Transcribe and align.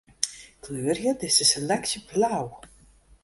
Kleurje 0.61 1.11
dizze 1.19 1.45
seleksje 1.51 1.99
blau. 2.07 2.47